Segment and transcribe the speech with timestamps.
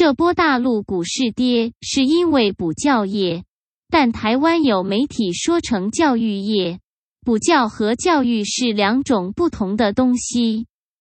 [0.00, 3.44] 这波大陆股市跌是因为补教业。
[3.90, 6.80] 但台湾有媒体说成教育业
[7.20, 10.68] 补教和教育是两种不同的东西。